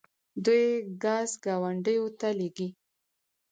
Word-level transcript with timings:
دوی 0.45 0.65
ګاز 1.03 1.29
ګاونډیو 1.43 2.05
ته 2.19 2.27
لیږي. 2.39 2.67